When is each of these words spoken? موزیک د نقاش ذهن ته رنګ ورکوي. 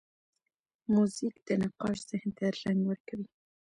موزیک 0.93 1.35
د 1.47 1.49
نقاش 1.63 1.97
ذهن 2.09 2.29
ته 2.37 2.45
رنګ 2.63 2.79
ورکوي. 2.85 3.27